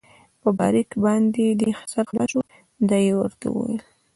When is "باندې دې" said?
1.05-1.69